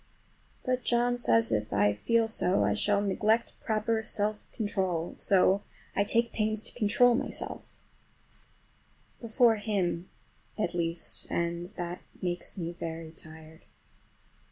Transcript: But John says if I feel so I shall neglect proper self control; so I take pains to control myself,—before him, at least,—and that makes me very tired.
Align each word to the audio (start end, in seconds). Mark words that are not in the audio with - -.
But 0.65 0.83
John 0.83 1.15
says 1.15 1.51
if 1.51 1.71
I 1.71 1.93
feel 1.93 2.27
so 2.27 2.63
I 2.63 2.73
shall 2.73 3.01
neglect 3.03 3.53
proper 3.63 4.01
self 4.01 4.51
control; 4.51 5.13
so 5.15 5.61
I 5.95 6.03
take 6.03 6.33
pains 6.33 6.63
to 6.63 6.73
control 6.73 7.13
myself,—before 7.13 9.57
him, 9.57 10.09
at 10.57 10.73
least,—and 10.73 11.67
that 11.77 12.01
makes 12.19 12.57
me 12.57 12.71
very 12.71 13.11
tired. 13.11 13.65